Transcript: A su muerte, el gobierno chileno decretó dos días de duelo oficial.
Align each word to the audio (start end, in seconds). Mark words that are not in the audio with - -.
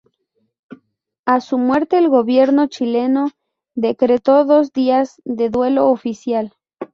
A 1.27 1.41
su 1.41 1.59
muerte, 1.59 1.99
el 1.99 2.09
gobierno 2.09 2.65
chileno 2.65 3.29
decretó 3.75 4.45
dos 4.45 4.73
días 4.73 5.21
de 5.25 5.51
duelo 5.51 5.89
oficial. 5.89 6.55